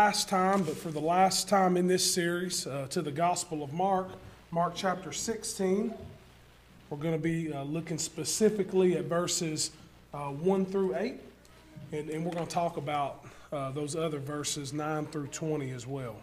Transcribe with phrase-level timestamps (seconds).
[0.00, 3.74] last time, but for the last time in this series, uh, to the Gospel of
[3.74, 4.08] Mark,
[4.50, 5.92] Mark chapter 16.
[6.88, 9.72] We're going to be uh, looking specifically at verses
[10.14, 11.20] uh, 1 through 8,
[11.92, 15.86] and, and we're going to talk about uh, those other verses 9 through 20 as
[15.86, 16.16] well.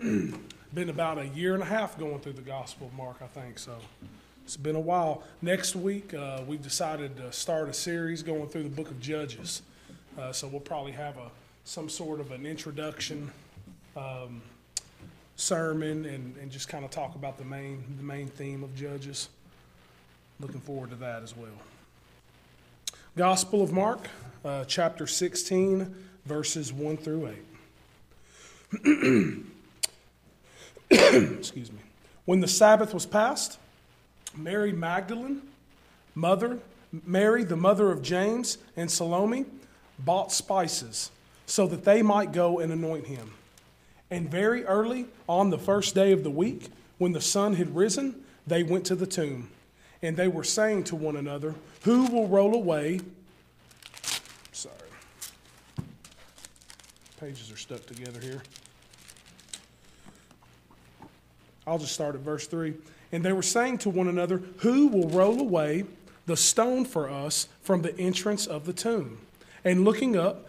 [0.00, 3.58] been about a year and a half going through the Gospel of Mark, I think,
[3.58, 3.76] so
[4.42, 5.22] it's been a while.
[5.42, 9.60] Next week, uh, we've decided to start a series going through the book of Judges.
[10.18, 11.30] Uh, so we'll probably have a
[11.64, 13.30] some sort of an introduction
[13.96, 14.42] um,
[15.36, 19.28] sermon and, and just kind of talk about the main the main theme of Judges.
[20.40, 21.50] Looking forward to that as well.
[23.16, 24.08] Gospel of Mark,
[24.44, 27.34] uh, chapter 16, verses 1 through
[28.84, 29.44] 8.
[31.38, 31.78] Excuse me.
[32.24, 33.58] When the Sabbath was passed,
[34.34, 35.42] Mary Magdalene,
[36.14, 36.58] mother,
[37.04, 39.44] Mary, the mother of James, and Salome
[39.98, 41.11] bought spices
[41.52, 43.30] so that they might go and anoint him.
[44.10, 48.24] And very early on the first day of the week, when the sun had risen,
[48.46, 49.50] they went to the tomb.
[50.00, 53.00] And they were saying to one another, Who will roll away?
[54.52, 54.74] Sorry.
[57.20, 58.42] Pages are stuck together here.
[61.66, 62.72] I'll just start at verse 3.
[63.12, 65.84] And they were saying to one another, Who will roll away
[66.24, 69.18] the stone for us from the entrance of the tomb?
[69.64, 70.48] And looking up,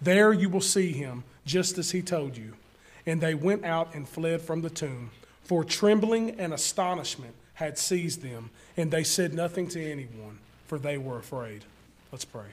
[0.00, 2.54] There you will see him, just as he told you.
[3.06, 5.10] And they went out and fled from the tomb,
[5.42, 10.96] for trembling and astonishment had seized them, and they said nothing to anyone, for they
[10.96, 11.64] were afraid.
[12.12, 12.46] Let's pray.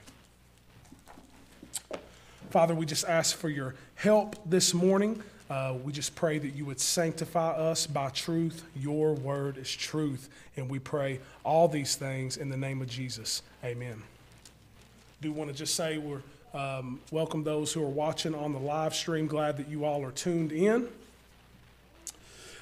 [2.49, 5.21] Father, we just ask for your help this morning.
[5.49, 8.63] Uh, we just pray that you would sanctify us by truth.
[8.75, 10.29] Your word is truth.
[10.57, 13.41] And we pray all these things in the name of Jesus.
[13.63, 14.01] Amen.
[15.21, 16.21] Do you want to just say we're
[16.53, 19.27] um, welcome those who are watching on the live stream.
[19.27, 20.87] Glad that you all are tuned in.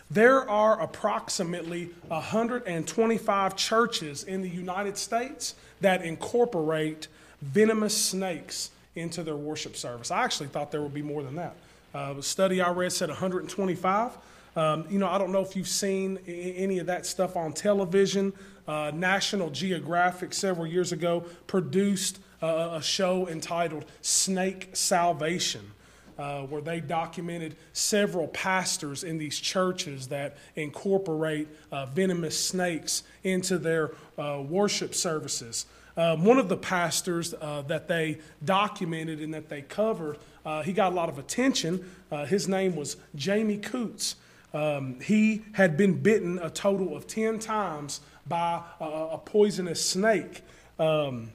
[0.09, 7.07] There are approximately 125 churches in the United States that incorporate
[7.41, 10.11] venomous snakes into their worship service.
[10.11, 11.55] I actually thought there would be more than that.
[11.93, 14.17] Uh, a study I read said 125.
[14.55, 18.31] Um, you know, I don't know if you've seen any of that stuff on television.
[18.67, 25.71] Uh, National Geographic several years ago produced uh, a show entitled Snake Salvation.
[26.17, 33.57] Uh, where they documented several pastors in these churches that incorporate uh, venomous snakes into
[33.57, 35.65] their uh, worship services.
[35.97, 40.71] Um, one of the pastors uh, that they documented and that they covered, uh, he
[40.71, 41.83] got a lot of attention.
[42.27, 44.15] his name was Jamie Coots.
[44.53, 50.43] Um, he had been bitten a total of 10 times by a, a poisonous snake.
[50.79, 51.31] Um,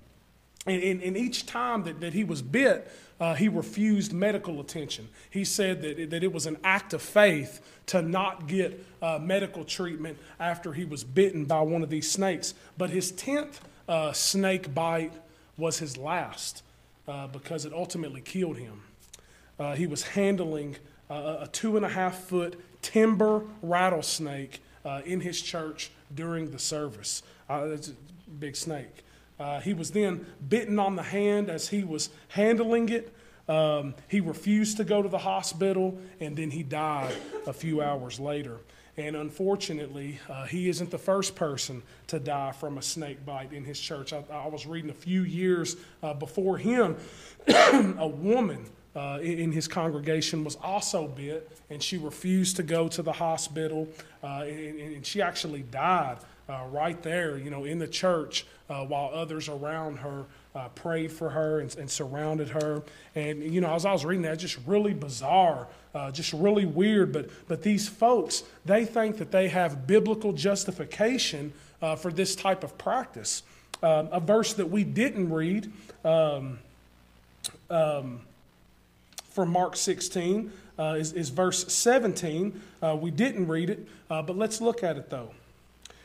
[0.66, 5.09] and, and, and, each time that, that he was bit, uh, he refused medical attention.
[5.31, 9.19] He said that it, that it was an act of faith to not get uh,
[9.20, 12.54] medical treatment after he was bitten by one of these snakes.
[12.76, 15.12] But his 10th uh, snake bite
[15.56, 16.62] was his last
[17.09, 18.82] uh, because it ultimately killed him.
[19.59, 20.76] Uh, he was handling
[21.09, 27.25] a two and a half foot timber rattlesnake uh, in his church during the service.
[27.49, 27.94] it's a
[28.38, 29.03] big snake.
[29.40, 33.12] Uh, he was then bitten on the hand as he was handling it.
[33.48, 37.14] Um, he refused to go to the hospital, and then he died
[37.46, 38.58] a few hours later.
[38.98, 43.64] And unfortunately, uh, he isn't the first person to die from a snake bite in
[43.64, 44.12] his church.
[44.12, 46.96] I, I was reading a few years uh, before him,
[47.48, 53.02] a woman uh, in his congregation was also bit, and she refused to go to
[53.02, 53.88] the hospital,
[54.22, 56.19] uh, and, and, she actually died
[56.50, 60.25] uh, right there, you know, in the church uh, while others around her
[60.55, 62.82] uh, prayed for her and, and, surrounded her.
[63.14, 67.12] And, you know, as I was reading that, just really bizarre, uh, just really weird.
[67.12, 72.64] But, but these folks, they think that they have biblical justification uh, for this type
[72.64, 73.44] of practice.
[73.82, 75.73] Um, a verse that we didn't read
[76.05, 76.58] um,
[77.70, 78.20] um,
[79.31, 82.61] from Mark 16 uh, is, is, verse 17.
[82.99, 85.31] we didn't read it, but let's look at it though.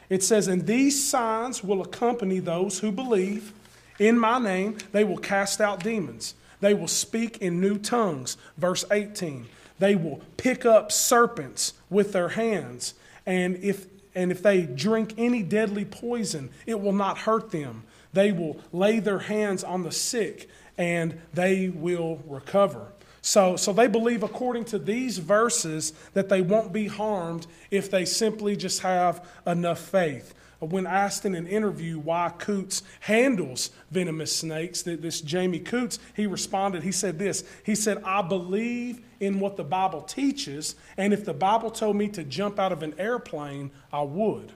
[0.10, 3.54] It says, And these signs will accompany those who believe
[4.00, 4.78] in my name.
[4.92, 6.36] They will cast out demons.
[6.62, 8.38] They will speak in new tongues.
[8.58, 9.48] Verse 18.
[9.80, 12.94] They will pick up serpents with their hands.
[13.26, 17.84] And if, and if they drink any deadly poison, it will not hurt them.
[18.14, 22.88] They will lay their hands on the sick and they will recover.
[23.26, 28.06] So, so they believe, according to these verses, that they won't be harmed if they
[28.06, 30.36] simply just have enough faith.
[30.60, 36.84] When asked in an interview why Coots handles venomous snakes, this Jamie Coots, he responded,
[36.84, 37.44] he said this.
[37.64, 42.10] He said, I believe in what the Bible teaches, and if the Bible told me
[42.10, 44.52] to jump out of an airplane, I would.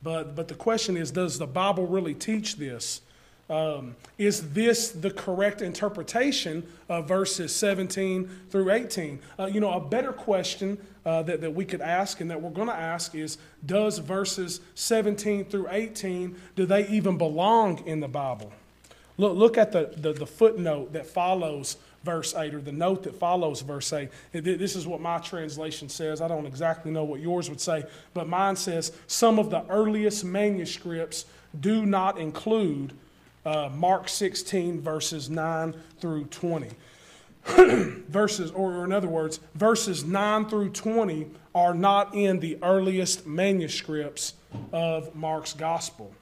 [0.00, 3.00] But, but the question is, does the Bible really teach this?
[3.50, 9.18] Um, is this the correct interpretation of verses 17 through 18?
[9.38, 12.50] Uh, you know, a better question uh, that, that we could ask and that we're
[12.50, 18.08] going to ask is Does verses 17 through 18, do they even belong in the
[18.08, 18.52] Bible?
[19.16, 23.14] Look, look at the, the, the footnote that follows verse 8 or the note that
[23.14, 24.10] follows verse 8.
[24.32, 26.20] This is what my translation says.
[26.20, 27.84] I don't exactly know what yours would say,
[28.14, 31.24] but mine says some of the earliest manuscripts
[31.58, 32.92] do not include
[33.44, 36.70] uh, Mark 16, verses 9 through 20.
[38.08, 44.34] verses, or in other words, verses 9 through 20 are not in the earliest manuscripts
[44.72, 46.12] of Mark's gospel.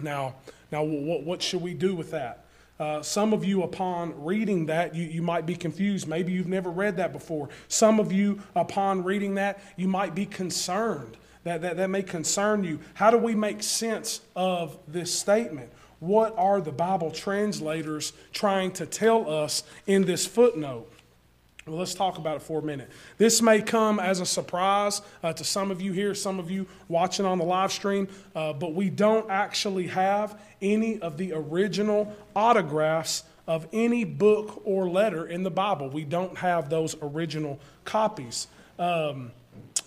[0.00, 0.34] Now,
[0.70, 2.44] now what, what should we do with that?
[2.78, 6.08] Uh, some of you, upon reading that, you, you might be confused.
[6.08, 7.48] Maybe you've never read that before.
[7.68, 11.16] Some of you, upon reading that, you might be concerned.
[11.44, 12.80] That, that, that may concern you.
[12.94, 15.70] How do we make sense of this statement?
[16.02, 20.92] What are the Bible translators trying to tell us in this footnote?
[21.64, 22.90] Well, let's talk about it for a minute.
[23.18, 26.66] This may come as a surprise uh, to some of you here, some of you
[26.88, 32.12] watching on the live stream, uh, but we don't actually have any of the original
[32.34, 35.88] autographs of any book or letter in the Bible.
[35.88, 38.48] We don't have those original copies.
[38.76, 39.30] Um,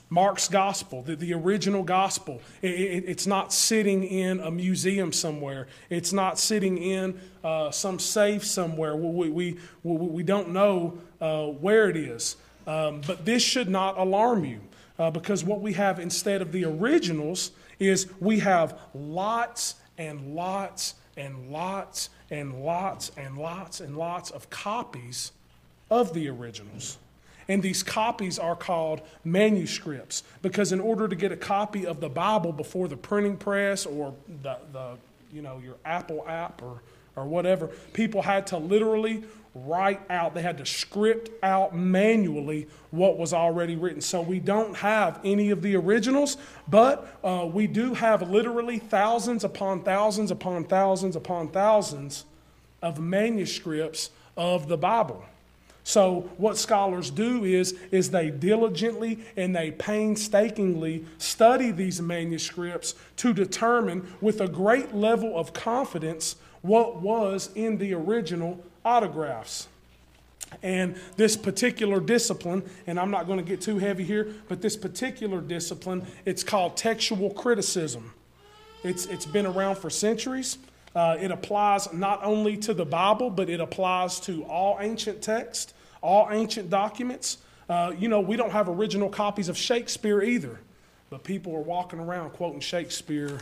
[0.10, 5.68] Mark's gospel, the, the original gospel, it, it, it's not sitting in a museum somewhere.
[5.90, 8.96] It's not sitting in uh, some safe somewhere.
[8.96, 12.38] We, we, we, we don't know uh, where it is.
[12.68, 14.62] Um, but this should not alarm you
[14.98, 20.96] uh, because what we have instead of the originals is we have lots and lots
[21.18, 25.32] and lots and lots and lots and lots of copies
[25.90, 26.98] of the originals.
[27.48, 32.10] And these copies are called manuscripts because in order to get a copy of the
[32.10, 34.98] Bible before the printing press or the, the
[35.32, 36.82] you know, your Apple app or,
[37.16, 39.24] or whatever, people had to literally
[39.56, 44.02] write out, they had to script out manually what was already written.
[44.02, 46.38] So we don't have any of the originals,
[46.68, 52.26] but uh, we do have literally thousands upon thousands upon thousands upon thousands
[52.82, 55.24] of manuscripts of the Bible.
[55.88, 63.34] So what scholars do is, is they diligently and they painstakingly study these manuscripts to
[63.34, 69.68] determine with a great level of confidence what was in the original autographs.
[70.64, 74.76] And this particular discipline, and I'm not going to get too heavy here, but this
[74.76, 78.12] particular discipline, it's called textual criticism.
[78.84, 80.58] It's, it's been around for centuries.
[80.96, 85.74] Uh, it applies not only to the Bible, but it applies to all ancient texts,
[86.02, 87.40] all ancient documents.
[87.68, 90.60] Uh, you know, we don't have original copies of Shakespeare either,
[91.10, 93.40] but people are walking around quoting Shakespeare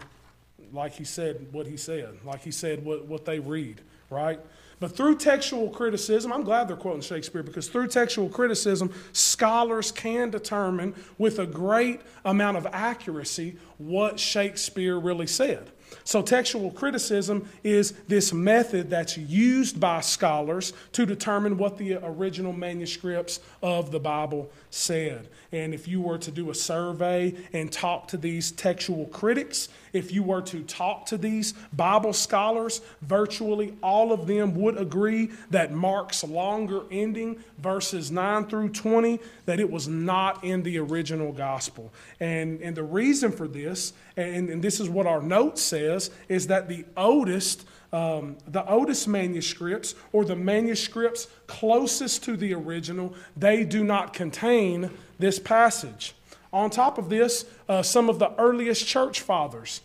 [0.73, 4.39] like he said what he said, like he said what, what they read, right?
[4.79, 10.29] But through textual criticism, I'm glad they're quoting Shakespeare because through textual criticism, scholars can
[10.29, 15.71] determine with a great amount of accuracy what Shakespeare really said.
[16.03, 22.53] So, textual criticism is this method that's used by scholars to determine what the original
[22.53, 25.27] manuscripts of the Bible said.
[25.51, 30.11] And if you were to do a survey and talk to these textual critics, if
[30.11, 35.71] you were to talk to these Bible scholars, virtually all of them would agree that
[35.71, 41.93] Mark's longer ending, verses 9 through 20, that it was not in the original gospel.
[42.19, 46.47] And, and the reason for this, and, and this is what our note says, is
[46.47, 53.63] that the oldest um, the oldest manuscripts or the manuscripts closest to the original, they
[53.63, 54.89] do not contain
[55.19, 56.15] this passage.
[56.51, 59.81] On top of this, uh, some of the earliest church fathers,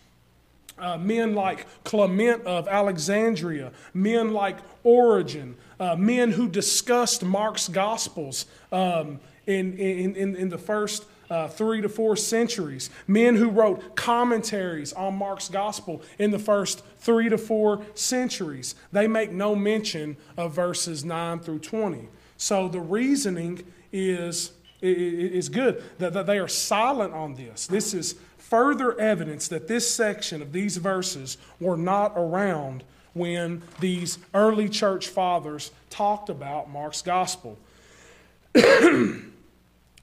[0.78, 8.46] uh, men like Clement of Alexandria, men like Origen, uh, men who discussed Mark's Gospels
[8.72, 12.90] um, in, in, in, in, the first uh, three to four centuries.
[13.06, 18.74] Men who wrote commentaries on Mark's gospel in the first three to four centuries.
[18.92, 22.08] They make no mention of verses 9 through 20.
[22.36, 27.66] So the reasoning is, is good, that they are silent on this.
[27.66, 34.18] This is further evidence that this section of these verses were not around when these
[34.32, 37.58] early church fathers talked about Mark's gospel.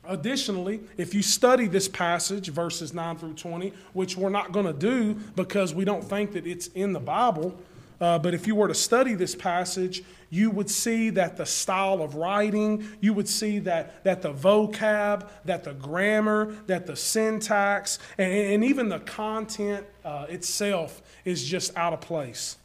[0.07, 4.73] Additionally, if you study this passage, verses 9 through 20, which we're not going to
[4.73, 7.57] do because we don't think that it's in the Bible,
[8.01, 12.01] uh, but if you were to study this passage, you would see that the style
[12.01, 17.99] of writing, you would see that, that the vocab, that the grammar, that the syntax,
[18.17, 22.57] and, and even the content uh, itself is just out of place.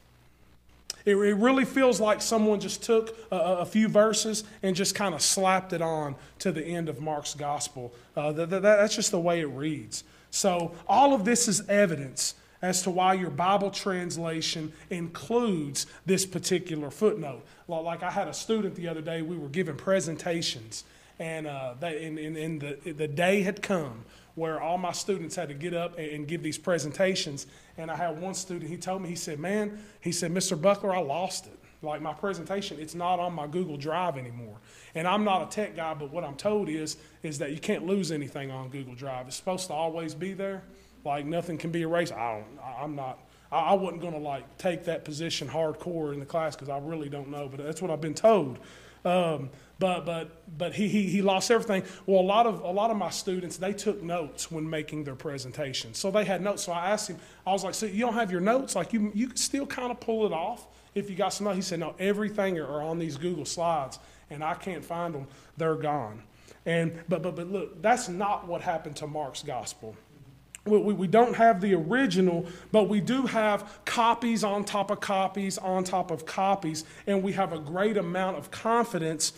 [1.05, 5.15] It, it really feels like someone just took a, a few verses and just kind
[5.15, 7.95] of slapped it on to the end of Mark's gospel.
[8.17, 10.05] Uh, that, that, that's just the way it reads.
[10.31, 16.91] So, all of this is evidence as to why your Bible translation includes this particular
[16.91, 17.45] footnote.
[17.69, 20.85] Like I had a student the other day, we were giving presentations,
[21.19, 24.05] and, uh, they, and, and, and the, the day had come
[24.35, 27.47] where all my students had to get up and give these presentations.
[27.81, 30.61] And I had one student, he told me, he said, Man, he said, Mr.
[30.61, 31.59] Buckler, I lost it.
[31.83, 34.59] Like my presentation, it's not on my Google Drive anymore.
[34.95, 37.87] And I'm not a tech guy, but what I'm told is, is that you can't
[37.87, 39.29] lose anything on Google Drive.
[39.29, 40.63] It's supposed to always be there.
[41.05, 42.13] Like nothing can be erased.
[42.13, 43.19] I don't, I'm not,
[43.51, 47.09] I wasn't going to like take that position hardcore in the class because I really
[47.09, 48.59] don't know, but that's what I've been told.
[49.05, 51.83] Um, but but but he, he he lost everything.
[52.07, 55.15] Well, a lot of a lot of my students they took notes when making their
[55.15, 56.65] presentation, so they had notes.
[56.65, 58.77] So I asked him, I was like, "So you don't have your notes?
[58.77, 61.57] Like you you could still kind of pull it off if you got some notes?"
[61.57, 65.27] He said, "No, everything are on these Google slides, and I can't find them.
[65.57, 66.23] They're gone."
[66.67, 69.97] And but but but look, that's not what happened to Mark's gospel.
[70.67, 75.57] We, we, don't have the original, but we do have copies on top of copies
[75.57, 79.33] on top of copies, and we have a great amount of confidence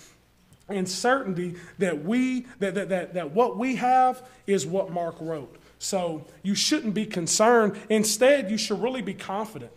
[0.68, 5.56] and certainty that we that, that, that, that what we have is what Mark wrote.
[5.78, 7.76] So you shouldn't be concerned.
[7.88, 9.72] Instead, you should really be confident.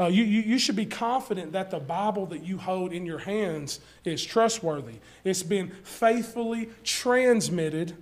[0.00, 3.18] Uh, you, you, you, should be confident that the Bible that you hold in your
[3.18, 4.94] hands is trustworthy.
[5.24, 7.96] It's been faithfully transmitted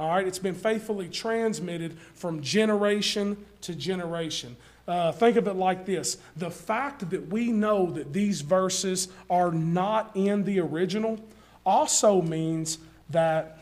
[0.00, 4.56] all right, it's been faithfully transmitted from generation to generation.
[4.88, 9.52] Uh, think of it like this the fact that we know that these verses are
[9.52, 11.20] not in the original
[11.66, 12.78] also means
[13.10, 13.58] that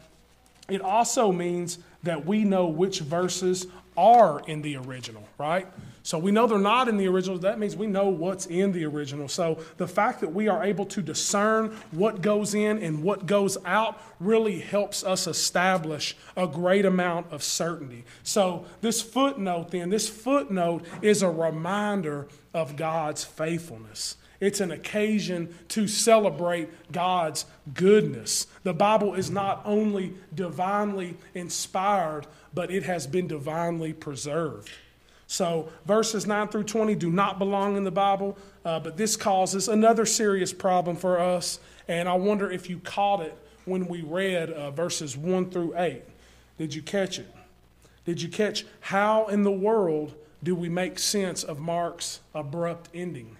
[0.68, 3.66] it also means that we know which verses
[3.99, 5.67] are in the original, right?
[6.05, 7.37] So we know they're not in the original.
[7.38, 9.26] That means we know what's in the original.
[9.26, 13.59] So the fact that we are able to discern what goes in and what goes
[13.67, 18.05] out really helps us establish a great amount of certainty.
[18.23, 24.17] So this footnote, then, this footnote is a reminder of God's faithfulness.
[24.40, 28.47] It's an occasion to celebrate God's goodness.
[28.62, 34.71] The Bible is not only divinely inspired, but it has been divinely preserved.
[35.26, 39.69] So, verses 9 through 20 do not belong in the Bible, uh, but this causes
[39.69, 41.61] another serious problem for us.
[41.87, 43.37] And I wonder if you caught it
[43.67, 46.02] when we read uh, verses 1 through 8.
[46.57, 47.33] Did you catch it?
[48.05, 53.38] Did you catch how in the world do we make sense of Mark's abrupt ending?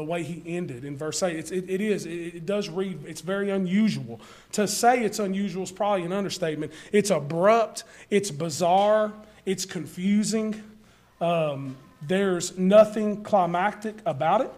[0.00, 1.36] The way he ended in verse 8.
[1.36, 4.18] It's, it, it is, it, it does read, it's very unusual.
[4.52, 6.72] To say it's unusual is probably an understatement.
[6.90, 9.12] It's abrupt, it's bizarre,
[9.44, 10.62] it's confusing.
[11.20, 14.50] Um, there's nothing climactic about it.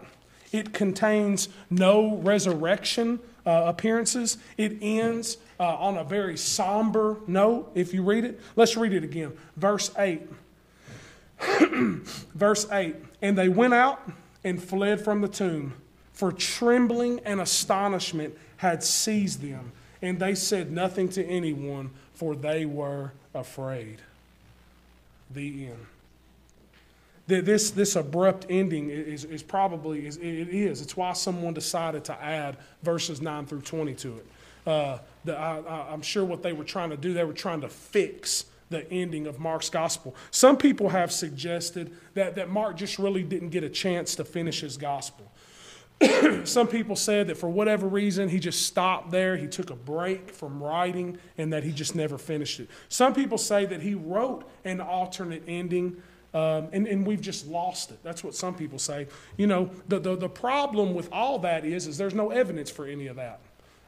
[0.53, 4.37] It contains no resurrection uh, appearances.
[4.55, 8.39] It ends uh, on a very somber note if you read it.
[8.55, 9.33] Let's read it again.
[9.57, 10.21] Verse 8.
[12.33, 12.95] Verse 8.
[13.21, 14.09] And they went out
[14.43, 15.73] and fled from the tomb,
[16.11, 19.71] for trembling and astonishment had seized them.
[20.01, 23.99] And they said nothing to anyone, for they were afraid.
[25.31, 25.85] The end
[27.27, 30.81] this, this abrupt ending is, is probably, is, it is.
[30.81, 34.27] It's why someone decided to add verses 9 through 20 to it.
[34.65, 37.69] Uh, the, I, am sure what they were trying to do, they were trying to
[37.69, 40.15] fix the ending of Mark's gospel.
[40.31, 44.59] Some people have suggested that, that Mark just really didn't get a chance to finish
[44.59, 45.31] his gospel.
[46.43, 49.37] Some people said that for whatever reason, he just stopped there.
[49.37, 52.69] He took a break from writing and that he just never finished it.
[52.89, 56.01] Some people say that he wrote an alternate ending
[56.33, 57.99] um, and, and we've just lost it.
[58.01, 59.07] That's what some people say.
[59.37, 62.87] You know, the, the, the problem with all that is, is there's no evidence for
[62.87, 63.39] any of that.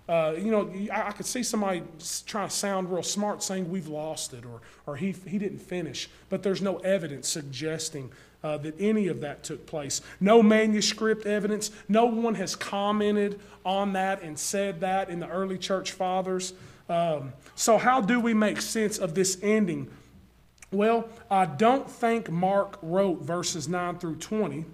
[0.07, 1.81] Uh, you know, I, I, could see somebody
[2.27, 6.09] trying to sound real smart saying we've lost it or, or he, he didn't finish,
[6.29, 8.11] but there's no evidence suggesting
[8.43, 10.01] uh, that any of that took place.
[10.19, 11.71] No manuscript evidence.
[11.89, 16.53] No one has commented on that and said that in the early church fathers.
[16.87, 19.89] Um, so, how do we make sense of this ending?
[20.71, 24.65] Well, I don't think Mark wrote verses 9 through 20.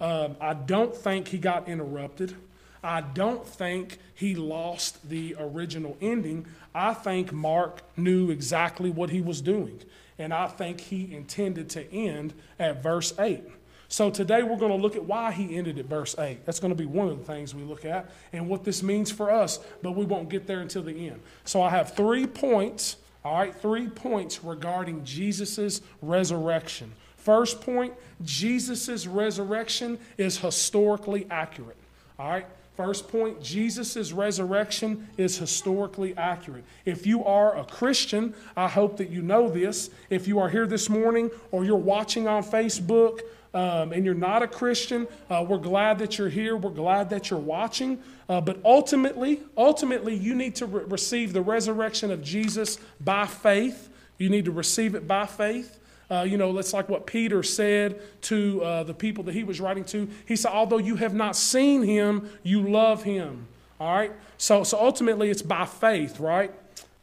[0.00, 2.34] Um, I don't think he got interrupted.
[2.82, 6.46] I don't think he lost the original ending.
[6.74, 9.80] I think Mark knew exactly what he was doing.
[10.18, 13.42] And I think he intended to end at verse 8.
[13.90, 16.44] So today we're going to look at why he ended at verse 8.
[16.44, 19.10] That's going to be one of the things we look at and what this means
[19.10, 21.20] for us, but we won't get there until the end.
[21.44, 26.92] So I have three points, all right, three points regarding Jesus' resurrection.
[27.16, 31.76] First point Jesus' resurrection is historically accurate.
[32.18, 32.46] All right?
[32.78, 36.62] First point Jesus' resurrection is historically accurate.
[36.84, 39.90] If you are a Christian, I hope that you know this.
[40.10, 44.44] If you are here this morning or you're watching on Facebook um, and you're not
[44.44, 46.56] a Christian, uh, we're glad that you're here.
[46.56, 48.00] We're glad that you're watching.
[48.28, 53.88] Uh, but ultimately, ultimately, you need to re- receive the resurrection of Jesus by faith.
[54.18, 55.80] You need to receive it by faith.
[56.10, 59.60] Uh, you know, that's like what Peter said to uh, the people that he was
[59.60, 60.08] writing to.
[60.26, 63.46] He said, Although you have not seen him, you love him.
[63.78, 64.12] All right?
[64.38, 66.52] So, so ultimately, it's by faith, right?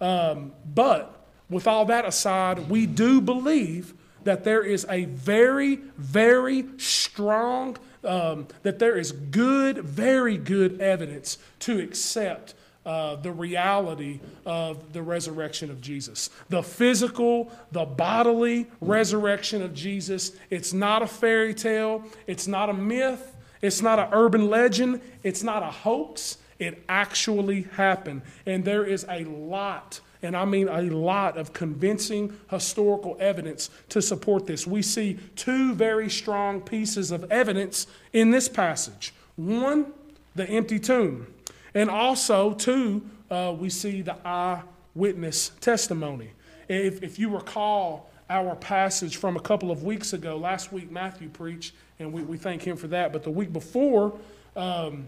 [0.02, 3.94] Um, but with all that aside, we do believe
[4.24, 11.38] that there is a very, very strong, um, that there is good, very good evidence
[11.60, 16.30] to accept uh, the reality of the resurrection of Jesus.
[16.50, 20.34] The physical, the bodily resurrection of Jesus.
[20.50, 25.44] It's not a fairy tale, it's not a myth, it's not an urban legend, it's
[25.44, 26.38] not a hoax.
[26.58, 28.22] It actually happened.
[28.46, 34.02] And there is a lot, and I mean a lot, of convincing historical evidence to
[34.02, 34.66] support this.
[34.66, 39.14] We see two very strong pieces of evidence in this passage.
[39.36, 39.92] One,
[40.36, 41.28] the empty tomb.
[41.76, 46.32] And also, too, uh, we see the eyewitness testimony.
[46.68, 51.30] If, if you recall our passage from a couple of weeks ago, last week Matthew
[51.30, 53.14] preached, and we, we thank him for that.
[53.14, 54.18] But the week before,
[54.56, 55.08] um,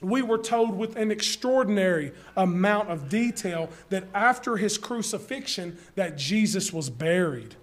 [0.00, 6.72] we were told with an extraordinary amount of detail that after his crucifixion that jesus
[6.72, 7.56] was buried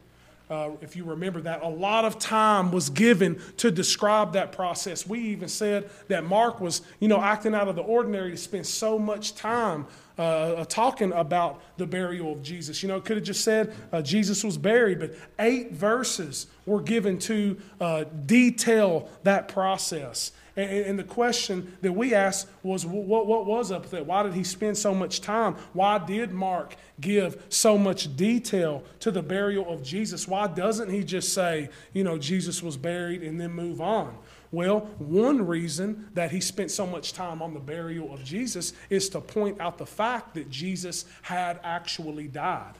[0.49, 5.07] uh, if you remember that, a lot of time was given to describe that process.
[5.07, 8.67] We even said that Mark was, you know, acting out of the ordinary to spend
[8.67, 12.81] so much time uh, uh talking about the burial of Jesus.
[12.81, 16.81] You know, it could have just said uh, Jesus was buried, but eight verses were
[16.81, 20.31] given to uh, detail that process.
[20.57, 24.05] And, and, the question that we asked was, what, what was up with it?
[24.05, 25.55] Why did he spend so much time?
[25.73, 30.29] Why did Mark give so much detail to the burial of Jesus?
[30.29, 34.17] Why doesn't he just say, you know, Jesus was buried and then move on?
[34.51, 39.09] Well, one reason that he spent so much time on the burial of Jesus is
[39.09, 42.73] to point out the fact that Jesus had actually died.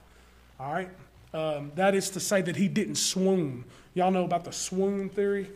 [0.60, 0.90] All right?
[1.34, 3.66] Um, that is to say that he didn't swoon.
[3.94, 5.50] Y'all know about the swoon theory?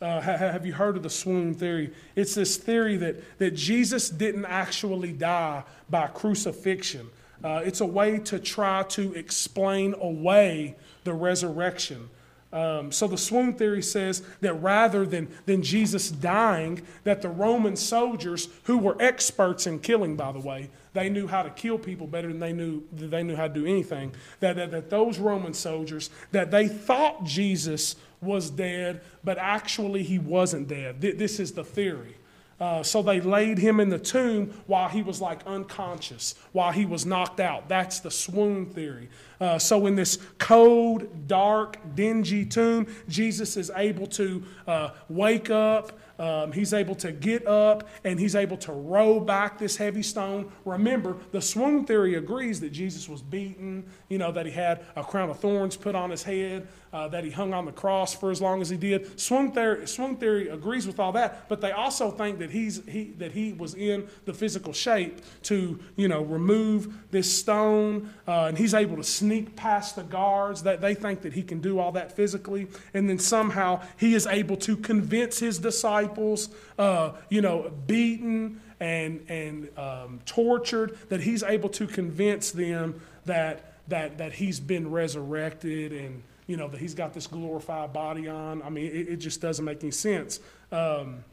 [0.00, 1.92] Uh, have you heard of the swoon theory?
[2.14, 7.08] It's this theory that, that Jesus didn't actually die by crucifixion.
[7.42, 12.08] Uh, it's a way to try to explain away the resurrection.
[12.54, 17.74] Um, so the swoon theory says that rather than, than Jesus dying, that the Roman
[17.74, 22.06] soldiers, who were experts in killing, by the way, they knew how to kill people
[22.06, 24.14] better than they knew they knew how to do anything.
[24.38, 30.20] That, that, that those Roman soldiers, that they thought Jesus was dead, but actually he
[30.20, 31.00] wasn't dead.
[31.00, 32.14] This is the theory.
[32.60, 36.86] Uh, so they laid him in the tomb while he was like unconscious, while he
[36.86, 37.68] was knocked out.
[37.68, 39.08] That's the swoon theory.
[39.40, 45.92] Uh, so in this cold, dark, dingy tomb, Jesus is able to uh, wake up
[46.18, 50.50] um, he's able to get up and he's able to roll back this heavy stone.
[50.64, 55.02] Remember, the swoon theory agrees that Jesus was beaten, you know, that he had a
[55.02, 58.30] crown of thorns put on his head, uh, that he hung on the cross for
[58.30, 59.18] as long as he did.
[59.20, 63.06] Swoon theory, swoon theory agrees with all that, but they also think that, he's, he,
[63.18, 68.56] that he was in the physical shape to, you know, remove this stone uh, and
[68.56, 70.62] he's able to sneak past the guards.
[70.62, 72.68] That They think that he can do all that physically.
[72.94, 79.24] And then somehow he is able to convince his disciples, uh, you know, beaten and,
[79.28, 85.92] and um, tortured, that he's able to convince them that, that, that he's been resurrected
[85.92, 88.62] and, you know, that he's got this glorified body on.
[88.62, 90.40] I mean, it, it just doesn't make any sense.
[90.70, 91.24] Um,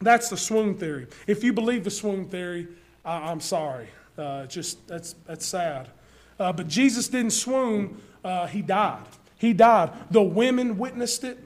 [0.00, 1.06] that's the swoon theory.
[1.26, 2.68] If you believe the swoon theory,
[3.04, 3.88] I, am sorry.
[4.18, 5.88] Uh, just that's that's sad.
[6.38, 8.00] Uh, but Jesus didn't swoon.
[8.24, 9.04] Uh, he died.
[9.38, 9.90] He died.
[10.10, 11.38] The women witnessed it.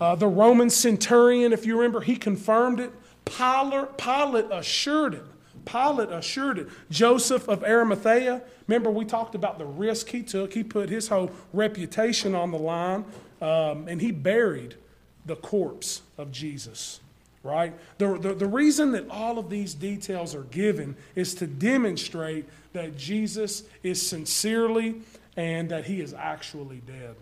[0.00, 2.92] Uh, the Roman centurion, if you remember, he confirmed it.
[3.24, 5.24] Pilate, Pilate assured it.
[5.64, 6.68] Pilate assured it.
[6.90, 10.52] Joseph of Arimathea, remember we talked about the risk he took.
[10.52, 13.04] He put his whole reputation on the line,
[13.40, 14.74] um, and he buried
[15.26, 17.00] the corpse of Jesus
[17.42, 17.74] right?
[17.98, 22.96] The, the, the reason that all of these details are given is to demonstrate that
[22.96, 25.00] Jesus is sincerely
[25.36, 27.14] and that he is actually dead.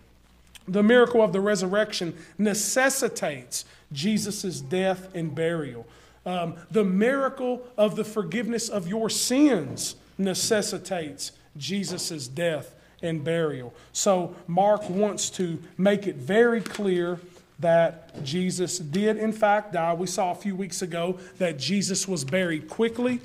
[0.68, 5.86] The miracle of the resurrection necessitates Jesus' death and burial.
[6.26, 13.72] Um, the miracle of the forgiveness of your sins necessitates Jesus' death and burial.
[13.92, 17.18] So, Mark wants to make it very clear
[17.58, 19.94] that Jesus did, in fact, die.
[19.94, 23.20] We saw a few weeks ago that Jesus was buried quickly.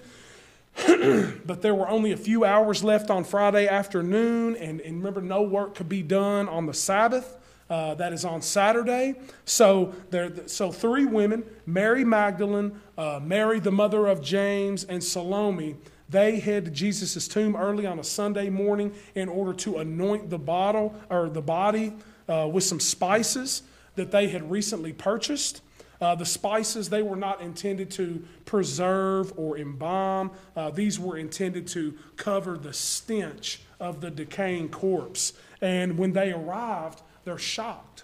[1.46, 5.42] but there were only a few hours left on Friday afternoon, and, and remember, no
[5.42, 7.38] work could be done on the Sabbath.
[7.68, 9.16] Uh, that is on Saturday.
[9.46, 15.76] So there, so three women, Mary Magdalene, uh, Mary the mother of James, and Salome,
[16.08, 20.38] they head to Jesus' tomb early on a Sunday morning in order to anoint the
[20.38, 21.94] bottle or the body
[22.30, 23.64] uh, with some spices
[23.96, 25.62] that they had recently purchased.
[26.00, 30.30] Uh, the spices, they were not intended to preserve or embalm.
[30.56, 35.34] Uh, these were intended to cover the stench of the decaying corpse.
[35.62, 38.04] And when they arrived, they're shocked.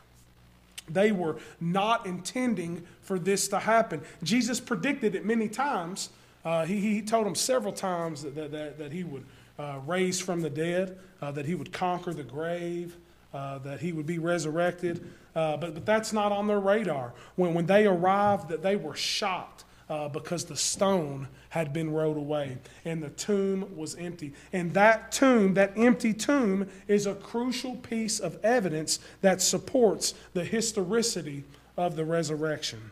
[0.89, 4.01] They were not intending for this to happen.
[4.23, 6.10] Jesus predicted it many times.
[6.43, 9.23] Uh, he, he told them several times that, that, that he would
[9.57, 12.95] uh, raise from the dead, uh, that he would conquer the grave,
[13.34, 15.07] uh, that he would be resurrected.
[15.36, 17.13] Uh, but, but that's not on their radar.
[17.36, 22.15] When, when they arrived, that they were shocked uh, because the stone had been rolled
[22.15, 24.32] away and the tomb was empty.
[24.54, 30.45] And that tomb, that empty tomb, is a crucial piece of evidence that supports the
[30.45, 31.43] historicity
[31.75, 32.91] of the resurrection.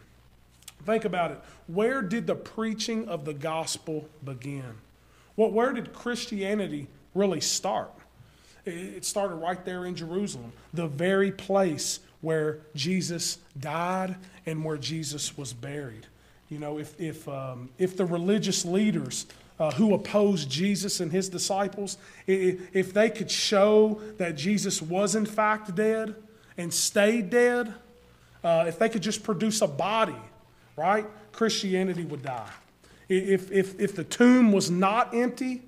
[0.86, 1.40] Think about it.
[1.68, 4.76] Where did the preaching of the gospel begin?
[5.38, 7.92] Well, where did Christianity really start?
[8.66, 15.38] It started right there in Jerusalem, the very place where Jesus died and where Jesus
[15.38, 16.06] was buried.
[16.50, 19.28] You know, if, if, um, if the religious leaders
[19.60, 25.26] uh, who opposed Jesus and his disciples, if they could show that Jesus was in
[25.26, 26.16] fact dead
[26.58, 27.74] and stayed dead,
[28.44, 30.16] uh, if they could just produce a body,
[30.76, 32.50] right, Christianity would die.
[33.10, 35.62] If, if, if the tomb was not empty,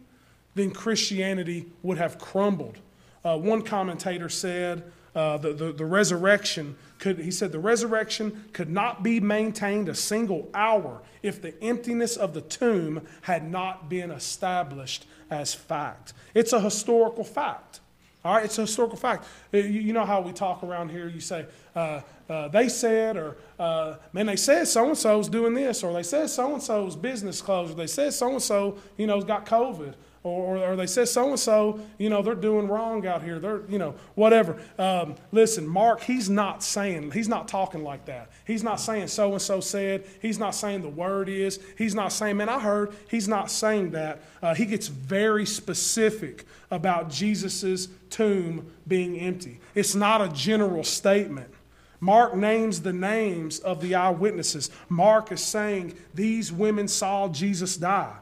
[0.56, 2.78] then Christianity would have crumbled.
[3.24, 4.84] Uh, one commentator said
[5.15, 9.96] uh, the, the, the resurrection could, he said, the resurrection could not be maintained a
[9.96, 16.14] single hour if the emptiness of the tomb had not been established as fact.
[16.36, 17.80] It's a historical fact.
[18.24, 19.26] All right, it's a historical fact.
[19.52, 21.08] Uh, you, you know how we talk around here.
[21.10, 25.56] You say, uh, uh, they said, or uh, man, they said so and so's doing
[25.56, 28.78] this, or they said so and so's business closed, or they said so and so,
[28.96, 32.36] you know, has got COVID or, or, they say so and so, you know, they're
[32.36, 33.40] doing wrong out here.
[33.40, 34.62] They're, you know, whatever.
[34.78, 38.30] Um, listen, Mark, he's not saying, he's not talking like that.
[38.46, 40.06] He's not saying so and so said.
[40.22, 41.60] He's not saying the word is.
[41.76, 42.94] He's not saying, man, I heard.
[43.10, 44.22] He's not saying that.
[44.44, 49.60] Uh, he gets very specific about Jesus' tomb being empty.
[49.74, 51.52] It's not a general statement.
[52.00, 54.70] Mark names the names of the eyewitnesses.
[54.88, 58.14] Mark is saying these women saw Jesus die.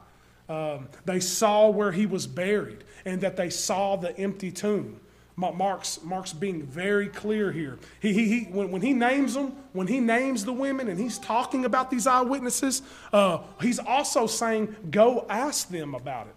[0.49, 4.99] Um, they saw where he was buried and that they saw the empty tomb.
[5.37, 7.79] Mark's, Mark's being very clear here.
[8.01, 11.17] He, he, he, when, when he names them, when he names the women and he's
[11.17, 12.81] talking about these eyewitnesses,
[13.13, 16.35] uh, he's also saying, go ask them about it,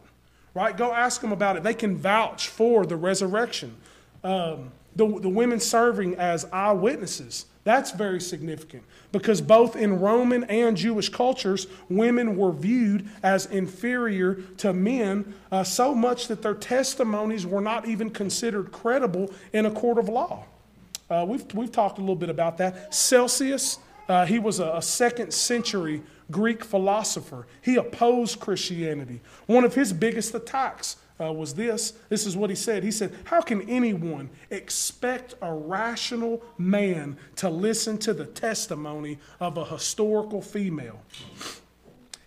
[0.54, 0.76] right?
[0.76, 1.64] Go ask them about it.
[1.64, 3.74] They can vouch for the resurrection.
[4.22, 7.46] Um, the, the women serving as eyewitnesses.
[7.64, 14.34] That's very significant because both in Roman and Jewish cultures, women were viewed as inferior
[14.58, 19.70] to men, uh, so much that their testimonies were not even considered credible in a
[19.70, 20.44] court of law.
[21.08, 22.92] Uh, we've, we've talked a little bit about that.
[22.92, 23.78] Celsus,
[24.08, 27.46] uh, he was a, a second century Greek philosopher.
[27.60, 29.20] He opposed Christianity.
[29.46, 31.92] One of his biggest attacks uh, was this.
[32.08, 32.82] This is what he said.
[32.82, 39.56] He said, How can anyone expect a rational man to listen to the testimony of
[39.56, 41.00] a historical female?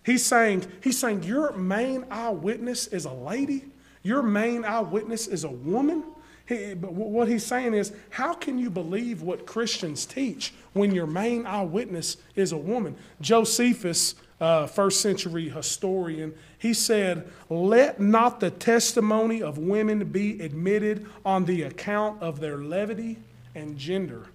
[0.03, 3.65] He's saying, he's saying, Your main eyewitness is a lady?
[4.03, 6.03] Your main eyewitness is a woman?
[6.47, 11.07] He, but what he's saying is, how can you believe what Christians teach when your
[11.07, 12.95] main eyewitness is a woman?
[13.19, 16.33] Josephus uh, first century historian.
[16.57, 22.57] He said, Let not the testimony of women be admitted on the account of their
[22.57, 23.17] levity
[23.53, 24.27] and gender.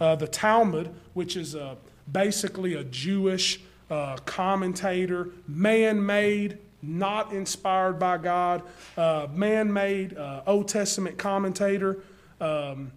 [0.00, 1.76] Uh, the Talmud, which is a,
[2.10, 3.60] basically a Jewish
[3.90, 8.62] uh, commentator, man made, not inspired by God,
[8.96, 12.02] uh, man made uh, Old Testament commentator.
[12.40, 12.90] Um,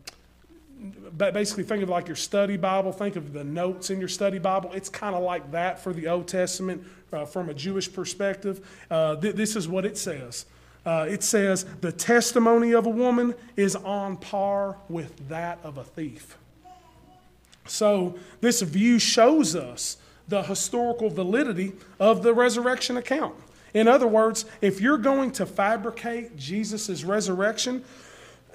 [1.17, 4.71] basically think of like your study Bible, think of the notes in your study Bible.
[4.73, 8.67] It's kind of like that for the Old Testament uh, from a Jewish perspective.
[8.89, 10.45] Uh, th- this is what it says.
[10.85, 15.83] Uh, it says, the testimony of a woman is on par with that of a
[15.83, 16.37] thief.
[17.65, 23.35] So, this view shows us the historical validity of the resurrection account.
[23.73, 27.83] In other words, if you're going to fabricate Jesus' resurrection,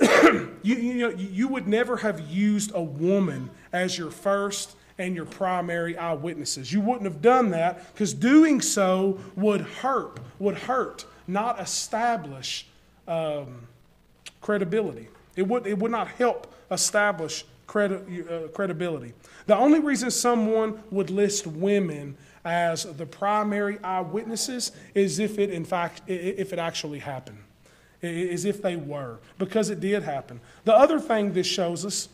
[0.63, 5.25] you, you, know, you would never have used a woman as your first and your
[5.25, 6.73] primary eyewitnesses.
[6.73, 12.67] You wouldn't have done that because doing so would hurt, would hurt, not establish
[13.07, 13.67] um,
[14.41, 15.09] credibility.
[15.37, 19.13] It would, it would not help establish credi- uh, credibility.
[19.47, 25.65] The only reason someone would list women as the primary eyewitnesses is if it, in
[25.65, 27.39] fact, if it actually happened
[28.03, 30.41] as if they were, because it did happen.
[30.65, 32.09] The other thing this shows us,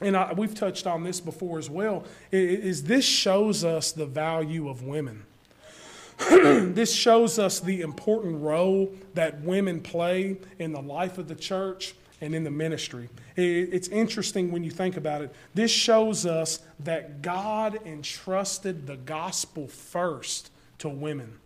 [0.00, 4.68] and I, we've touched on this before as well, is this shows us the value
[4.68, 5.24] of women.
[6.30, 11.94] this shows us the important role that women play in the life of the church
[12.20, 13.08] and in the ministry.
[13.36, 15.34] It's interesting when you think about it.
[15.54, 21.38] This shows us that God entrusted the gospel first to women.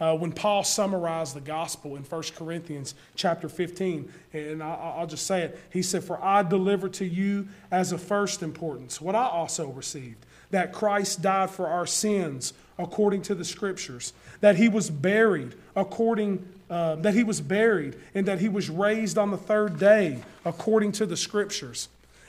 [0.00, 5.26] Uh, when Paul summarized the gospel in 1 Corinthians chapter 15, and I, will just
[5.26, 9.26] say it, he said, For I delivered to you as of first importance what I
[9.26, 14.88] also received, that Christ died for our sins according to the scriptures, that he was
[14.88, 19.78] buried according uh, that he was buried, and that he was raised on the third
[19.80, 21.88] day according to the scriptures.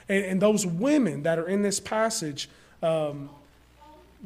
[0.10, 2.50] And, and those women that are in this passage,
[2.82, 3.30] um,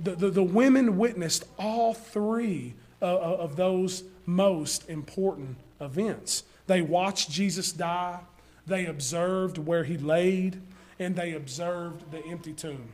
[0.01, 2.73] the, the, the women witnessed all three
[3.08, 6.44] of those most important events.
[6.68, 8.20] They watched Jesus die,
[8.68, 10.62] they observed where he laid,
[11.00, 12.89] and they observed the empty tomb.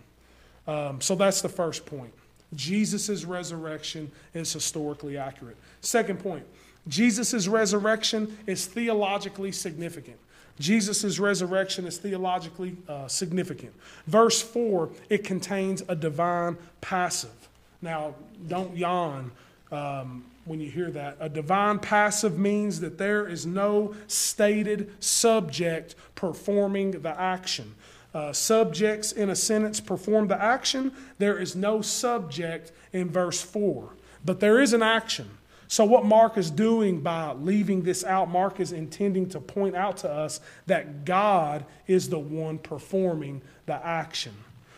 [0.67, 2.13] Um, so that's the first point.
[2.54, 5.58] Jesus' resurrection is historically accurate.
[5.82, 6.45] Second point
[6.88, 10.17] Jesus' resurrection is theologically significant.
[10.60, 13.74] Jesus' resurrection is theologically uh, significant.
[14.08, 17.50] Verse 4, it contains a divine passive.
[17.82, 18.15] Now,
[18.47, 19.32] don't yawn
[19.71, 21.17] um, when you hear that.
[21.19, 27.75] A divine passive means that there is no stated subject performing the action.
[28.13, 30.91] Uh, subjects in a sentence perform the action.
[31.17, 33.89] There is no subject in verse 4,
[34.25, 35.29] but there is an action.
[35.69, 39.95] So, what Mark is doing by leaving this out, Mark is intending to point out
[39.97, 44.34] to us that God is the one performing the action.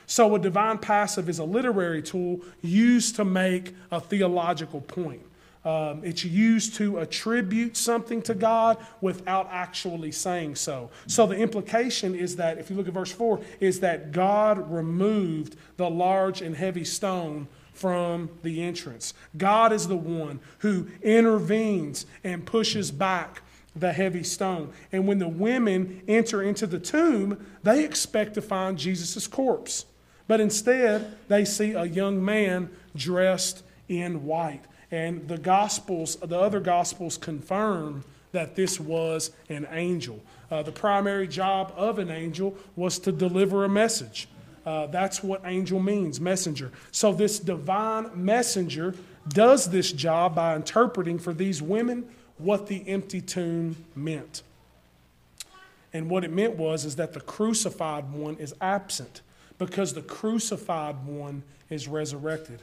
[0.06, 5.22] So, a divine passive is a literary tool used to make a theological point.
[5.66, 10.90] Um, it's used to attribute something to God without actually saying so.
[11.08, 15.56] So the implication is that, if you look at verse 4, is that God removed
[15.78, 19.14] the large and heavy stone from the entrance.
[19.38, 23.42] God is the one who intervenes and pushes back
[23.76, 24.72] the heavy stone.
[24.92, 29.86] And when the women enter into the tomb, they expect to find Jesus' corpse.
[30.28, 34.62] But instead, they see a young man dressed in white.
[34.92, 40.22] And the Gospels, the other Gospels confirm that this was an angel.
[40.52, 44.28] Uh, the primary job of an angel was to deliver a message.
[44.66, 46.72] Uh, that's what angel means, messenger.
[46.92, 48.96] So, this divine messenger
[49.28, 52.06] does this job by interpreting for these women
[52.38, 54.42] what the empty tomb meant.
[55.92, 59.22] And what it meant was is that the crucified one is absent
[59.66, 62.60] because the crucified one is resurrected.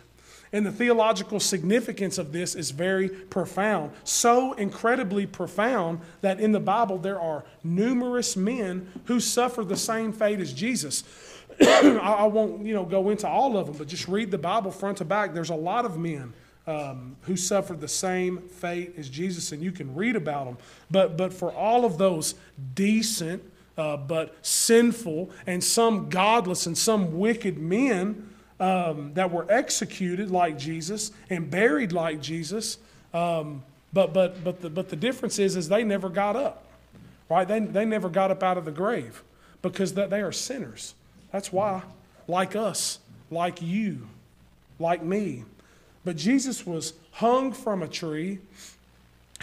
[0.53, 3.93] And the theological significance of this is very profound.
[4.03, 10.13] So incredibly profound that in the Bible there are numerous men who suffer the same
[10.13, 11.05] fate as Jesus.
[11.61, 14.99] I won't you know, go into all of them, but just read the Bible front
[14.99, 15.35] to back.
[15.35, 16.33] There's a lot of men
[16.67, 20.59] um, who suffered the same fate as Jesus, and you can read about them.
[20.91, 22.35] But, but for all of those
[22.75, 23.43] decent,
[23.77, 28.29] uh, but sinful, and some godless and some wicked men
[28.59, 32.79] um, that were executed like Jesus and buried like Jesus.
[33.15, 36.65] Um, but but but the, but the difference is is they never got up,
[37.29, 37.49] right?
[37.49, 39.23] They they never got up out of the grave
[39.63, 40.95] because that they are sinners.
[41.33, 41.83] That's why,
[42.29, 42.99] like us,
[43.31, 44.09] like you,
[44.79, 45.45] like me.
[46.05, 48.39] But Jesus was hung from a tree.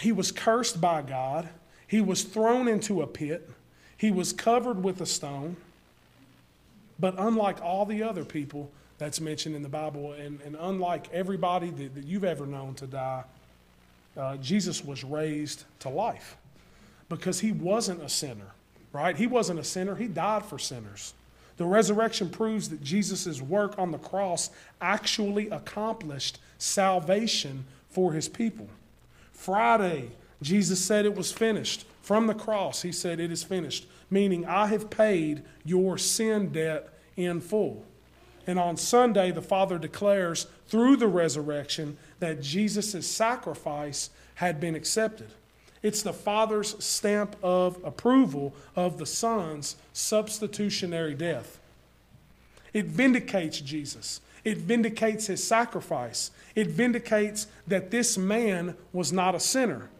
[0.00, 1.48] He was cursed by God.
[1.86, 3.48] He was thrown into a pit.
[3.98, 5.56] He was covered with a stone.
[6.98, 11.70] But unlike all the other people that's mentioned in the Bible, and, and unlike everybody
[11.70, 13.24] that, that you've ever known to die,
[14.16, 16.36] uh, Jesus was raised to life
[17.08, 18.52] because he wasn't a sinner,
[18.92, 19.16] right?
[19.16, 21.14] He wasn't a sinner, he died for sinners.
[21.56, 28.68] The resurrection proves that Jesus' work on the cross actually accomplished salvation for his people.
[29.32, 30.10] Friday,
[30.42, 31.84] Jesus said it was finished.
[32.08, 36.88] From the cross, he said, It is finished, meaning I have paid your sin debt
[37.18, 37.84] in full.
[38.46, 45.32] And on Sunday, the Father declares through the resurrection that Jesus' sacrifice had been accepted.
[45.82, 51.58] It's the Father's stamp of approval of the Son's substitutionary death.
[52.72, 54.22] It vindicates Jesus.
[54.44, 56.30] It vindicates his sacrifice.
[56.54, 59.90] It vindicates that this man was not a sinner.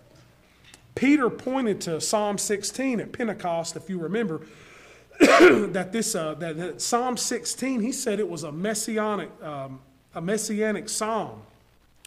[0.98, 4.40] Peter pointed to Psalm 16 at Pentecost, if you remember,
[5.20, 9.78] that this uh, that, that, Psalm 16, he said it was a messianic um,
[10.16, 11.42] a messianic psalm.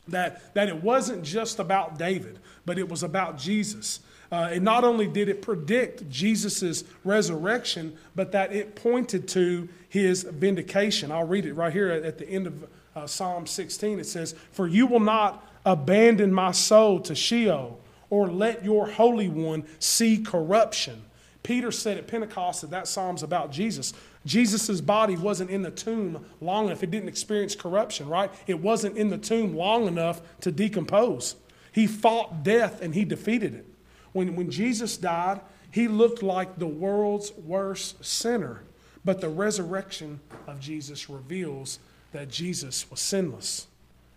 [0.09, 4.01] That that it wasn't just about David, but it was about Jesus.
[4.29, 10.23] Uh, and not only did it predict Jesus' resurrection, but that it pointed to his
[10.23, 11.13] vindication.
[11.13, 13.99] I'll read it right here at, the end of uh, Psalm 16.
[13.99, 17.80] It says, For you will not abandon my soul to Sheol
[18.11, 21.01] or let your Holy One see corruption.
[21.41, 23.93] Peter said at Pentecost that that psalm's about Jesus.
[24.25, 26.83] Jesus' body wasn't in the tomb long enough.
[26.83, 28.31] It didn't experience corruption, right?
[28.45, 31.35] It wasn't in the tomb long enough to decompose.
[31.71, 33.65] He fought death and he defeated it.
[34.11, 38.61] When, when Jesus died, he looked like the world's worst sinner.
[39.03, 41.79] But the resurrection of Jesus reveals
[42.11, 43.67] that Jesus was sinless.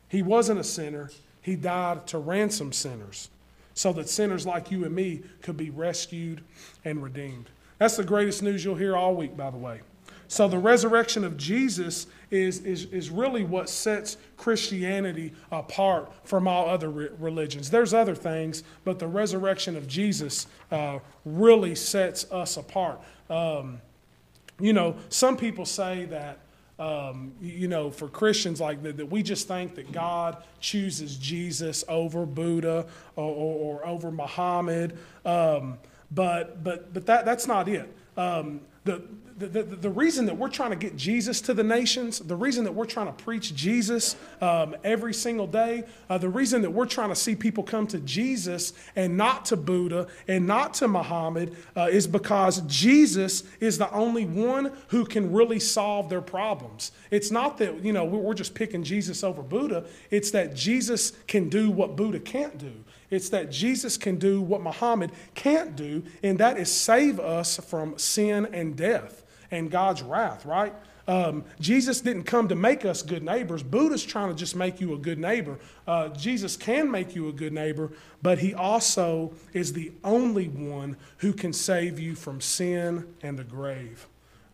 [0.09, 3.31] He wasn't a sinner, he died to ransom sinners
[3.75, 6.43] so that sinners like you and me could be rescued
[6.85, 7.51] and redeemed.
[7.79, 9.81] That's the greatest news you'll hear all week, by the way.
[10.27, 16.69] So, the resurrection of Jesus is, is, is really what sets Christianity apart from all
[16.69, 17.71] other re- religions.
[17.71, 23.01] There's other things, but the resurrection of Jesus uh, really sets us apart.
[23.29, 23.81] Um,
[24.59, 26.39] you know, some people say that
[26.79, 31.85] um, you know, for Christians like that, that we just think that God chooses Jesus
[31.89, 34.99] over Buddha or, or, or over Muhammad.
[35.25, 35.79] Um,
[36.11, 37.93] but but but that that's not it.
[38.17, 39.03] Um, the,
[39.37, 42.73] the, the, reason that we're trying to get Jesus to the nations, the reason that
[42.73, 47.09] we're trying to preach Jesus um, every single day, uh, the reason that we're trying
[47.09, 51.89] to see people come to Jesus and not to Buddha and not to Muhammad uh,
[51.91, 56.93] is because Jesus is the only one who can really solve their problems.
[57.11, 61.49] It's not that, you know, we're just picking Jesus over Buddha, it's that Jesus can
[61.49, 62.73] do what Buddha can't do.
[63.11, 67.99] It's that Jesus can do what Muhammad can't do, and that is save us from
[67.99, 69.24] sin and death
[69.55, 70.75] and God's wrath, right?
[71.07, 73.63] Um, Jesus didn't come to make us good neighbors.
[73.63, 75.59] Buddha's trying to just make you a good neighbor.
[75.87, 80.97] Uh, Jesus can make you a good neighbor, but he also is the only one
[81.19, 84.07] who can save you from sin and the grave.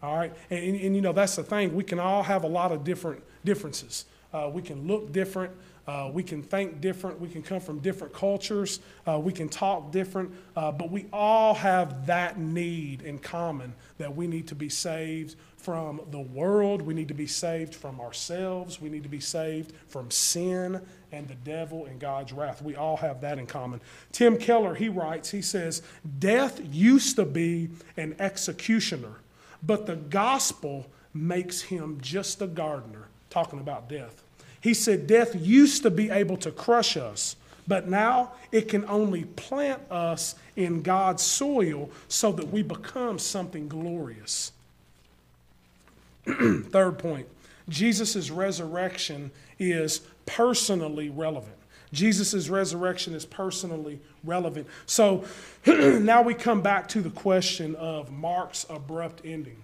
[0.02, 0.32] All right?
[0.50, 1.74] And, and, and you know, that's the thing.
[1.74, 4.06] We can all have a lot of different differences.
[4.32, 5.52] Uh, we can look different.
[5.90, 7.20] Uh, we can think different.
[7.20, 8.78] We can come from different cultures.
[9.08, 10.30] Uh, we can talk different.
[10.54, 15.34] Uh, but we all have that need in common that we need to be saved
[15.56, 16.80] from the world.
[16.80, 18.80] We need to be saved from ourselves.
[18.80, 22.62] We need to be saved from sin and the devil and God's wrath.
[22.62, 23.80] We all have that in common.
[24.12, 25.82] Tim Keller, he writes, he says,
[26.20, 29.14] Death used to be an executioner,
[29.60, 33.08] but the gospel makes him just a gardener.
[33.28, 34.22] Talking about death.
[34.60, 39.24] He said, Death used to be able to crush us, but now it can only
[39.24, 44.52] plant us in God's soil so that we become something glorious.
[46.26, 47.26] Third point
[47.68, 51.56] Jesus' resurrection is personally relevant.
[51.92, 54.66] Jesus' resurrection is personally relevant.
[54.86, 55.24] So
[55.66, 59.62] now we come back to the question of Mark's abrupt ending.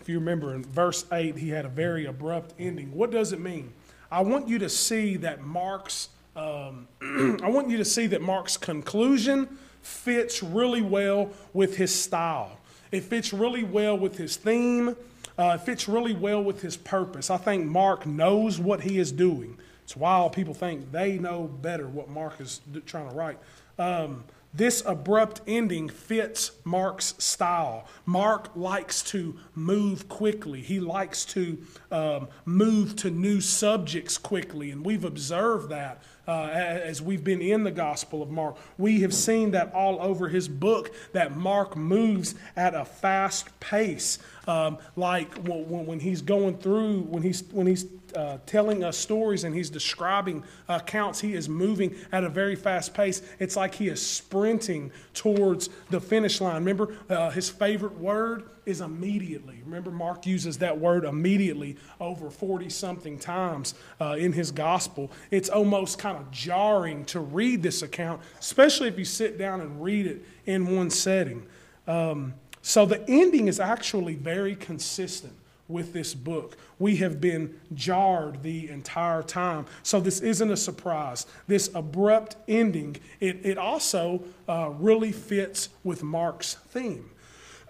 [0.00, 2.94] If you remember in verse 8, he had a very abrupt ending.
[2.94, 3.72] What does it mean?
[4.10, 6.86] I want you to see that Mark's um,
[7.42, 9.48] I want you to see that Mark's conclusion
[9.80, 12.58] fits really well with his style.
[12.92, 14.96] It fits really well with his theme.
[15.38, 17.30] Uh, it fits really well with his purpose.
[17.30, 19.56] I think Mark knows what he is doing.
[19.84, 20.32] It's wild.
[20.32, 23.38] People think they know better what Mark is trying to write.
[23.78, 24.24] Um,
[24.56, 27.86] this abrupt ending fits Mark's style.
[28.04, 30.62] Mark likes to move quickly.
[30.62, 31.58] He likes to
[31.90, 37.64] um, move to new subjects quickly, and we've observed that uh, as we've been in
[37.64, 38.56] the Gospel of Mark.
[38.78, 44.18] We have seen that all over his book, that Mark moves at a fast pace.
[44.46, 49.44] Um, like when, when, he's going through, when he's, when he's uh, telling us stories
[49.44, 53.22] and he's describing accounts, he is moving at a very fast pace.
[53.38, 56.56] It's like he is sprinting towards the finish line.
[56.56, 59.60] Remember, uh, his favorite word is immediately.
[59.64, 65.10] Remember, Mark uses that word immediately over 40 something times uh, in his gospel.
[65.30, 69.82] It's almost kind of jarring to read this account, especially if you sit down and
[69.82, 71.46] read it in one setting.
[71.86, 72.34] Um,
[72.66, 75.34] so the ending is actually very consistent
[75.68, 76.56] with this book.
[76.80, 79.66] We have been jarred the entire time.
[79.84, 81.26] So this isn't a surprise.
[81.46, 87.08] This abrupt ending, it, it also uh, really fits with Mark's theme.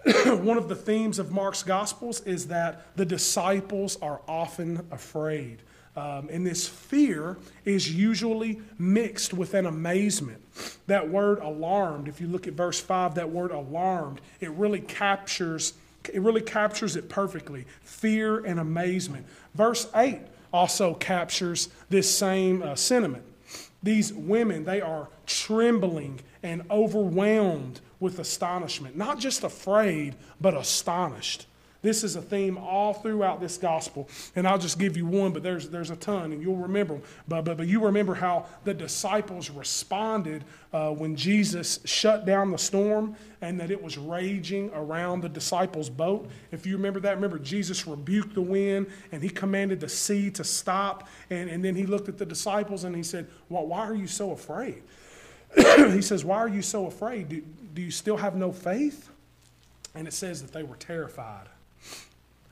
[0.25, 5.61] one of the themes of Mark's Gospels is that the disciples are often afraid.
[5.97, 10.39] Um, and this fear is usually mixed with an amazement.
[10.85, 15.73] That word alarmed, if you look at verse 5, that word alarmed, it really captures
[16.13, 17.65] it really captures it perfectly.
[17.81, 19.25] Fear and amazement.
[19.55, 20.21] Verse 8
[20.53, 23.23] also captures this same uh, sentiment.
[23.83, 28.95] These women, they are trembling and overwhelmed with astonishment.
[28.95, 31.45] Not just afraid, but astonished.
[31.81, 34.09] This is a theme all throughout this gospel.
[34.35, 37.03] And I'll just give you one, but there's, there's a ton, and you'll remember them.
[37.27, 42.57] But, but, but you remember how the disciples responded uh, when Jesus shut down the
[42.57, 46.29] storm and that it was raging around the disciples' boat.
[46.51, 50.43] If you remember that, remember Jesus rebuked the wind and he commanded the sea to
[50.43, 51.07] stop.
[51.29, 54.07] And, and then he looked at the disciples and he said, well, Why are you
[54.07, 54.81] so afraid?
[55.55, 57.29] he says, Why are you so afraid?
[57.29, 57.41] Do,
[57.73, 59.09] do you still have no faith?
[59.95, 61.47] And it says that they were terrified.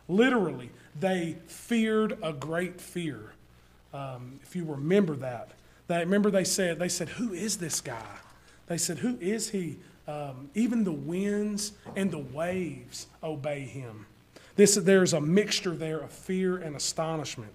[0.08, 0.70] Literally,
[1.00, 3.34] they feared a great fear.
[3.94, 5.50] Um, if you remember that,
[5.88, 8.18] they, remember they said, they said, Who is this guy?
[8.68, 9.78] They said, Who is he?
[10.08, 14.06] Um, even the winds and the waves obey him.
[14.56, 17.52] This, there's a mixture there of fear and astonishment.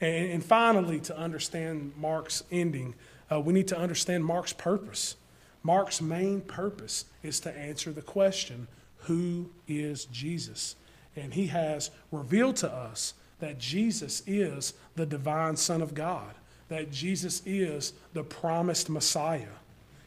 [0.00, 2.94] And, and finally, to understand Mark's ending,
[3.32, 5.16] uh, we need to understand Mark's purpose.
[5.62, 8.68] Mark's main purpose is to answer the question
[9.00, 10.74] who is Jesus?
[11.16, 16.34] And he has revealed to us that Jesus is the divine Son of God,
[16.68, 19.48] that Jesus is the promised Messiah.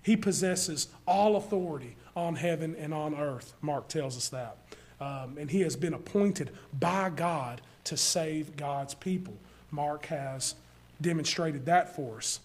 [0.01, 3.53] He possesses all authority on heaven and on earth.
[3.61, 4.57] Mark tells us that.
[5.01, 9.35] Um, and he has been appointed by God to save God's people.
[9.71, 10.55] Mark has
[11.01, 12.39] demonstrated that for us.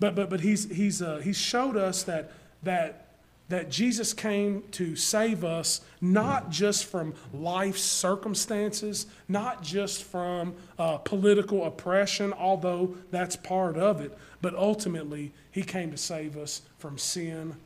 [0.00, 2.32] But, but, but he's, he's, uh, he's showed us that,
[2.62, 3.11] that
[3.48, 10.98] that Jesus came to save us not just from life's circumstances, not just from uh,
[10.98, 16.98] political oppression, although that's part of it, but ultimately, He came to save us from
[16.98, 17.56] sin,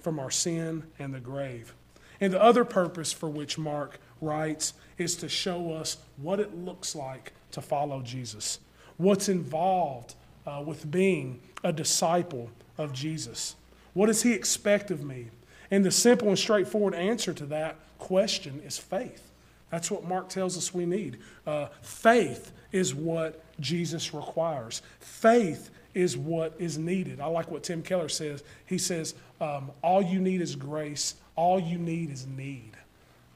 [0.00, 1.74] from our sin and the grave.
[2.20, 6.94] And the other purpose for which Mark writes is to show us what it looks
[6.94, 8.60] like to follow Jesus,
[8.96, 10.14] what's involved
[10.46, 13.56] uh, with being a disciple of Jesus.
[13.94, 15.30] What does he expect of me?
[15.70, 19.30] And the simple and straightforward answer to that question is faith.
[19.70, 21.18] That's what Mark tells us we need.
[21.46, 24.82] Uh, faith is what Jesus requires.
[25.00, 27.20] Faith is what is needed.
[27.20, 28.42] I like what Tim Keller says.
[28.66, 32.72] He says, um, All you need is grace, all you need is need.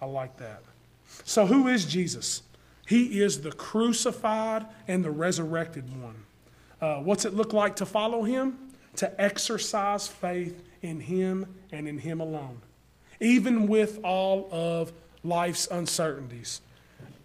[0.00, 0.62] I like that.
[1.24, 2.42] So, who is Jesus?
[2.86, 6.24] He is the crucified and the resurrected one.
[6.80, 8.58] Uh, what's it look like to follow him?
[8.96, 12.60] To exercise faith in Him and in Him alone,
[13.20, 14.92] even with all of
[15.24, 16.60] life's uncertainties,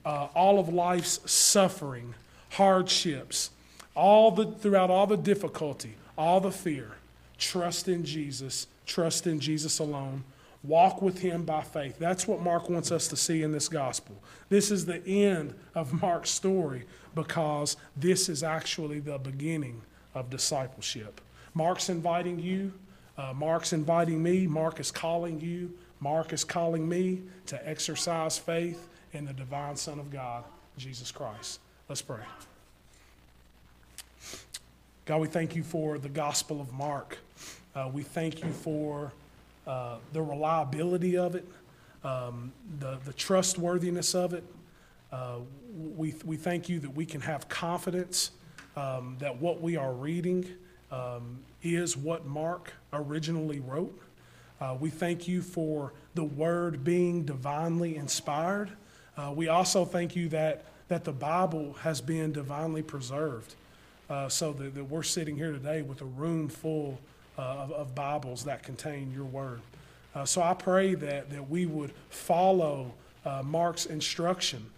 [0.05, 2.14] uh, all of life's suffering,
[2.51, 3.51] hardships,
[3.95, 6.91] all the, throughout all the difficulty, all the fear.
[7.38, 10.24] Trust in Jesus, trust in Jesus alone.
[10.64, 11.99] Walk with him by faith.
[11.99, 14.16] That's what Mark wants us to see in this gospel.
[14.47, 16.86] This is the end of Mark's story
[17.16, 19.82] because this is actually the beginning
[20.16, 21.20] of discipleship.
[21.53, 22.73] Mark's inviting you.
[23.17, 24.47] Uh, Mark's inviting me.
[24.47, 25.71] Mark is calling you.
[25.99, 30.43] Mark is calling me to exercise faith in the divine Son of God,
[30.77, 31.59] Jesus Christ.
[31.87, 32.19] Let's pray.
[35.05, 37.17] God, we thank you for the Gospel of Mark.
[37.75, 39.11] Uh, we thank you for
[39.67, 41.47] uh, the reliability of it,
[42.03, 44.43] um, the, the trustworthiness of it.
[45.11, 45.37] Uh,
[45.95, 48.31] we, we thank you that we can have confidence
[48.75, 50.45] um, that what we are reading
[50.93, 53.99] um, is what Mark originally wrote.
[54.61, 58.69] Uh, we thank you for the word being divinely inspired.
[59.17, 63.55] Uh, we also thank you that, that the Bible has been divinely preserved
[64.09, 66.99] uh, so that, that we're sitting here today with a room full
[67.37, 69.61] uh, of, of Bibles that contain your word.
[70.13, 72.93] Uh, so I pray that, that we would follow
[73.25, 74.69] uh, Mark's instruction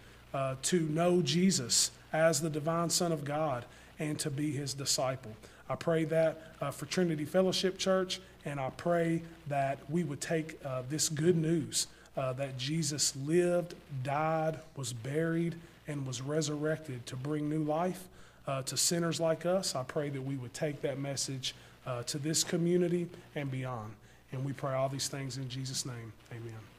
[0.60, 3.64] to know Jesus as the divine Son of God
[3.98, 5.34] and to be his disciple.
[5.68, 10.58] I pray that uh, for Trinity Fellowship Church, and I pray that we would take
[10.64, 15.56] uh, this good news uh, that Jesus lived, died, was buried,
[15.88, 18.04] and was resurrected to bring new life
[18.46, 19.74] uh, to sinners like us.
[19.74, 21.54] I pray that we would take that message
[21.86, 23.92] uh, to this community and beyond.
[24.32, 26.12] And we pray all these things in Jesus' name.
[26.32, 26.75] Amen.